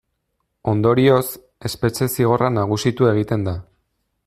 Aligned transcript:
Ondorioz, 0.71 1.27
espetxe-zigorra 1.69 2.51
nagusitu 2.57 3.11
egiten 3.13 3.49
da. 3.51 3.57